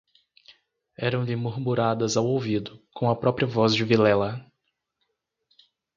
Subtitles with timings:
[0.97, 4.43] Eram-lhe murmuradas ao ouvido, com a própria voz de Vilela.